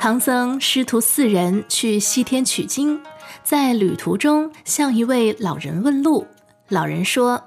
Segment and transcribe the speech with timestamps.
[0.00, 3.00] 唐僧师徒四人去西天取经，
[3.42, 6.28] 在旅途中向一位老人问路。
[6.68, 7.42] 老人说：“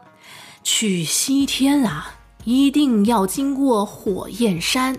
[0.61, 4.97] 去西天啊，一定要经过火焰山。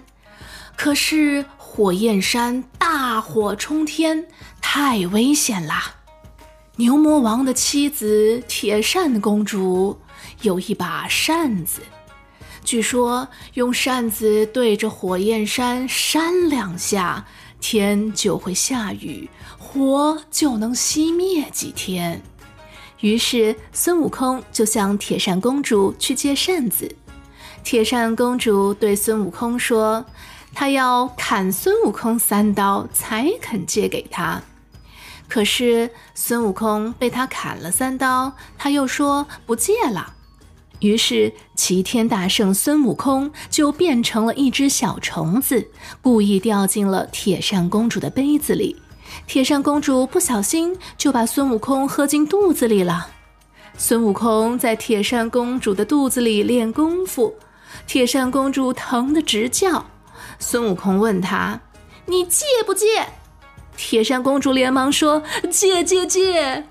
[0.75, 4.27] 可是火焰山大火冲天，
[4.63, 5.97] 太危险啦！
[6.77, 10.01] 牛魔王的妻子铁扇公主
[10.41, 11.83] 有一把扇子，
[12.65, 17.27] 据说用扇子对着火焰山扇两下。”
[17.63, 19.29] 天就会下雨，
[19.59, 22.23] 火就能熄灭几天。
[23.01, 26.97] 于是孙悟空就向铁扇公主去借扇子。
[27.63, 30.03] 铁扇公主对孙悟空说
[30.55, 34.43] ：“她要砍孙悟空三刀才肯借给他。”
[35.29, 40.15] 可是孙悟空被他砍了三刀，他又说不借了。
[40.81, 45.69] 于是，齐天大圣孙悟空就变成了一只小虫子，
[46.01, 48.75] 故意掉进了铁扇公主的杯子里。
[49.27, 53.09] 铁扇公主不小心就把孙悟空喝进肚子里了。
[53.77, 57.35] 孙悟空在铁扇公主的肚子里练功夫，
[57.87, 59.85] 铁扇公主疼得直叫。
[60.39, 61.61] 孙悟空问他
[62.07, 62.87] ：“你借不借？”
[63.77, 66.65] 铁扇公主连忙说：“借借借。”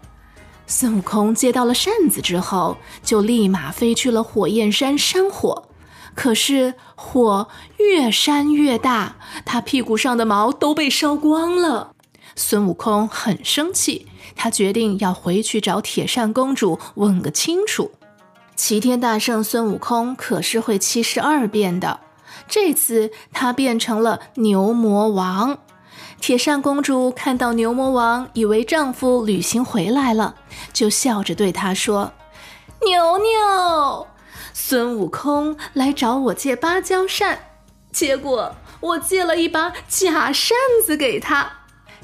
[0.72, 5.68] 孙悟空接到了扇子之后，就立马飞去了火焰山扇火。
[6.14, 7.48] 可是火
[7.80, 11.94] 越扇越大，他屁股上的毛都被烧光了。
[12.36, 17.92] 孙悟空很生气，他决定要回去找铁扇公主问个清楚。
[18.56, 22.02] 齐天大圣孙悟空可是会七十二变的，
[22.48, 25.58] 这次他变成了牛魔王。
[26.22, 30.36] 铁扇公主看到牛魔王，以为丈夫旅行回来了，
[30.74, 32.12] 就笑着对他说
[32.86, 34.08] ：“牛牛，
[34.54, 37.40] 孙悟空来找我借芭蕉扇，
[37.92, 41.50] 结果我借了一把假扇子给他。”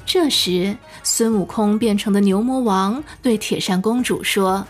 [0.04, 4.66] 这时，孙悟空变成的牛魔王对铁扇公主说：“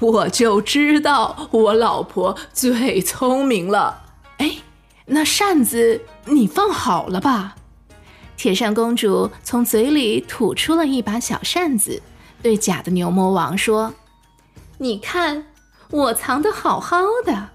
[0.00, 4.02] 我就知道我老婆最聪明了。
[4.38, 4.56] 哎，
[5.06, 7.54] 那扇子你放好了吧？”
[8.36, 12.02] 铁扇公主从嘴里吐出了一把小扇子，
[12.42, 13.94] 对假的牛魔王说
[14.78, 15.46] ：“你看，
[15.90, 17.50] 我藏得好好的。”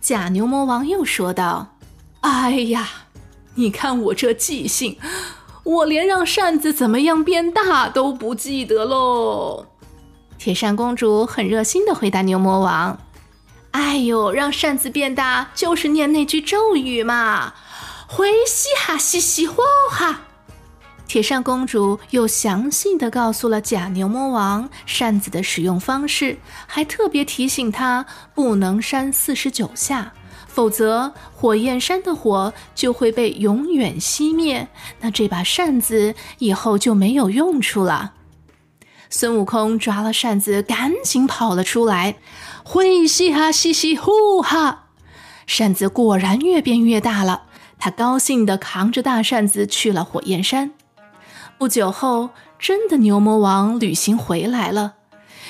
[0.00, 1.76] 假牛魔王又说道
[2.22, 2.88] ：“哎呀，
[3.54, 4.98] 你看我这记性，
[5.62, 9.66] 我连让扇子怎么样变大都不记得喽。”
[10.38, 12.98] 铁扇公主很热心的回答牛魔王
[13.72, 17.54] ：“哎呦，让扇子变大就是念那句咒语嘛。”
[18.08, 20.20] 回嘻哈嘻嘻呼哈，
[21.08, 30.12] 铁扇公主又详细的告诉了假牛魔王扇子的使用方式，还特别提醒他不能扇四十九下，
[30.46, 34.68] 否则火焰山的火就会被永远熄灭，
[35.00, 38.14] 那这把扇子以后就没有用处了。
[39.10, 42.16] 孙悟空抓了扇子，赶紧跑了出来，
[42.64, 44.86] 回嘻哈嘻嘻呼哈，
[45.46, 47.42] 扇子果然越变越大了。
[47.78, 50.72] 他高兴地扛着大扇子去了火焰山。
[51.58, 54.94] 不久后，真的牛魔王旅行回来了。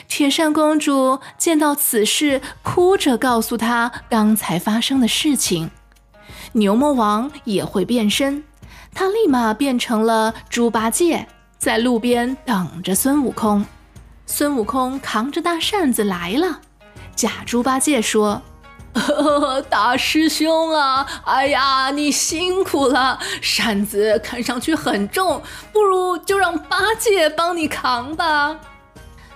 [0.08, 5.70] 铁扇公主见到此事，哭着告诉他刚才发生的事情。
[6.52, 8.44] 牛魔王也会变身，
[8.94, 11.26] 他立马变成了猪八戒，
[11.58, 13.64] 在路边等着孙悟空。
[14.26, 16.60] 孙悟空扛着大扇子来了，
[17.14, 18.42] 假猪八戒说。
[19.68, 23.18] 大师兄啊，哎呀，你辛苦了！
[23.40, 25.42] 扇子看上去很重，
[25.72, 28.56] 不如就让八戒帮你扛吧。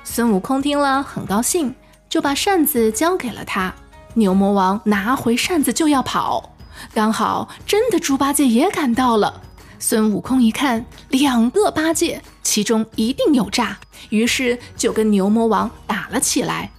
[0.02, 1.74] 孙悟空听了很高兴，
[2.08, 3.74] 就把扇子交给了他。
[4.14, 6.54] 牛魔王拿回扇子就要跑，
[6.92, 9.40] 刚好真的猪八戒也赶到了。
[9.78, 13.78] 孙悟空一看，两个八戒，其中一定有诈，
[14.08, 16.70] 于是就跟牛魔王打了起来。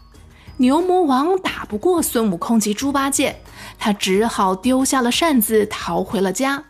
[0.61, 3.41] 牛魔王打不过孙悟空及猪八戒，
[3.79, 6.63] 他只好丢下了扇子，逃回了家。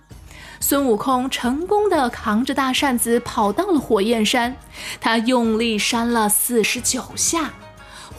[0.62, 4.56] 孙悟空成功的扛着大扇子跑到了火焰山，
[5.01, 7.51] 他用力扇了四十九下，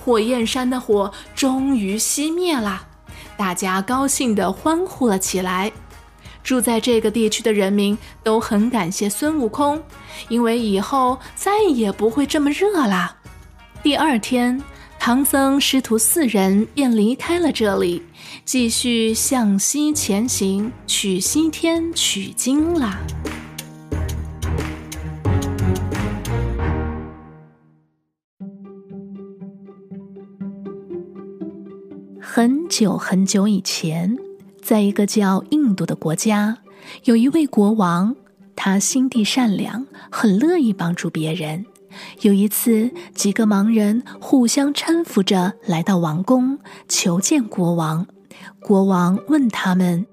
[0.04, 2.82] 火焰山的火终于熄灭了，
[3.38, 5.72] 大家高兴的欢呼了起来。
[6.44, 9.82] 住在这个地区的人民都很感谢孙悟空，
[10.28, 13.16] 因为以后再也不会这么热了。
[13.82, 14.62] 第二天。
[15.04, 18.00] 唐僧师徒四人便离开了这里，
[18.44, 23.00] 继续向西前行，去西天取经啦。
[32.20, 34.16] 很久很久以前，
[34.60, 36.58] 在一个叫印度的国家，
[37.02, 38.14] 有一位国王，
[38.54, 41.66] 他心地善良，很乐意帮助别人。
[42.20, 46.58] 有一次，几个盲人互相搀扶着来到王宫，
[46.88, 48.06] 求见国王。
[48.60, 50.06] 国王问他们：“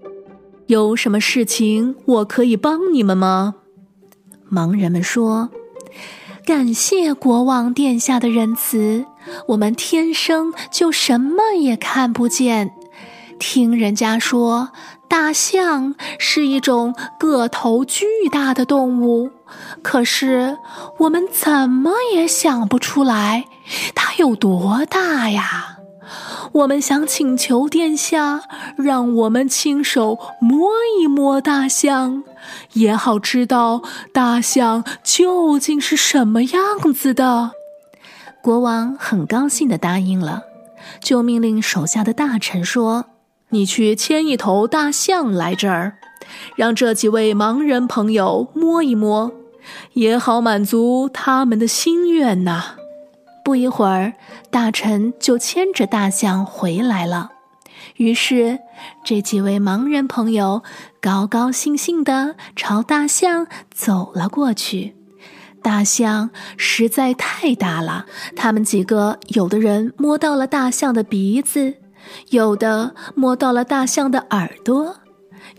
[0.67, 3.55] 有什么事情我可以帮你们吗？”
[4.51, 5.49] 盲人们说
[6.45, 9.05] ：“感谢国王殿下的仁慈，
[9.49, 12.71] 我们天生就什么也看不见。
[13.37, 14.69] 听人家说。”
[15.09, 19.31] 大象是一种个头巨大的动物，
[19.81, 20.57] 可是
[20.97, 23.45] 我们怎么也想不出来
[23.95, 25.77] 它有多大呀！
[26.53, 28.41] 我们想请求殿下
[28.75, 32.23] 让我们亲手摸一摸大象，
[32.73, 37.51] 也好知道大象究竟是什么样子的。
[38.41, 40.43] 国王很高兴的答应了，
[40.99, 43.05] 就命令手下的大臣说。
[43.51, 45.97] 你去牵一头大象来这儿，
[46.55, 49.31] 让这几位盲人朋友摸一摸，
[49.93, 52.75] 也好满足他们的心愿呐。
[53.43, 54.13] 不一会儿，
[54.51, 57.31] 大臣就牵着大象回来了。
[57.95, 58.59] 于是，
[59.03, 60.63] 这几位盲人朋友
[61.01, 64.95] 高高兴兴地朝大象走了过去。
[65.61, 71.75] 大象实在太大了，他们几个有的人摸到了大象的鼻子。
[72.29, 74.95] 有的摸到了大象的耳朵，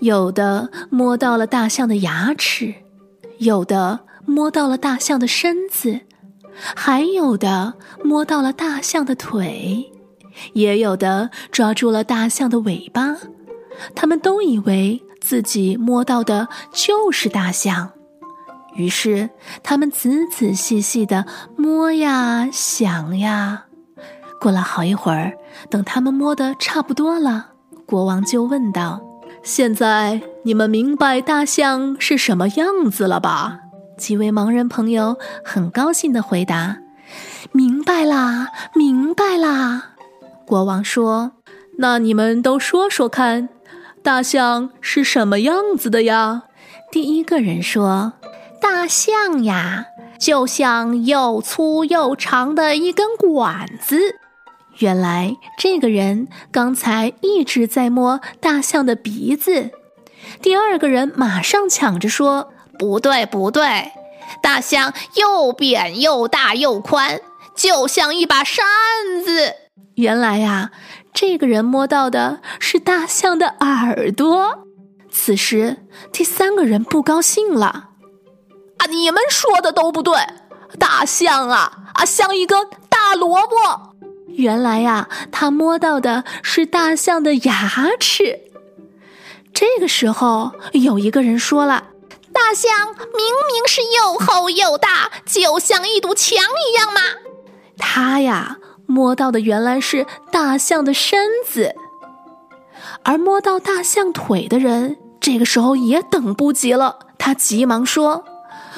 [0.00, 2.75] 有的摸到了大象的牙齿，
[3.41, 6.01] 有的摸到了大象的身子，
[6.77, 7.73] 还有的
[8.05, 9.91] 摸到了大象的腿，
[10.53, 13.17] 也有的抓住了大象的尾巴。
[13.95, 17.93] 他们都以为自己摸到的就是大象，
[18.75, 19.31] 于是
[19.63, 21.25] 他们仔仔细细的
[21.57, 23.65] 摸呀想呀。
[24.39, 25.33] 过了好一会儿，
[25.71, 27.53] 等他们摸得差不多了，
[27.87, 29.01] 国王就问道
[29.43, 33.61] ：“现在你们明白大象是什么样子了吧？”
[33.97, 36.79] 几位盲人朋友很高兴地回答
[37.53, 39.91] ：“明白啦，明白啦。”
[40.47, 41.33] 国王说
[41.79, 43.49] ：“那你们都说说看，
[44.03, 46.45] 大象是什么样子的呀？”
[46.91, 48.15] 第一个人说
[48.61, 49.85] ：“大象呀，
[50.19, 53.99] 就像又粗又长的一根管子。”
[54.81, 59.71] 原来这个人刚才一直在摸大象的鼻子。
[60.41, 63.93] 第二个人马上抢着说：“不对，不对，
[64.43, 67.21] 大象又扁又大又宽，
[67.55, 68.65] 就像一把扇
[69.25, 69.55] 子。”
[69.97, 70.71] 原来呀，
[71.12, 74.67] 这个人摸到的是大象的耳朵。
[75.11, 75.76] 此时，
[76.11, 77.91] 第三个人不高兴了
[78.79, 80.15] ：“啊，你们说的都不对，
[80.79, 83.90] 大象啊啊，像一根大萝卜。”
[84.37, 88.41] 原来呀，他摸到的是大象的牙齿。
[89.53, 91.88] 这个时候，有一个人说了
[92.32, 96.38] ：“大象明明是又厚又大，就像一堵墙
[96.69, 97.00] 一样嘛。”
[97.77, 101.75] 他呀，摸到的原来是大象的身子。
[103.03, 108.25] 而摸到大象腿的人，这个时候也等不及了，他急忙说：“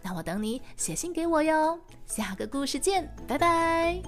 [0.00, 1.76] 那我等你写信给我哟。
[2.06, 4.00] 下个故事见，拜拜。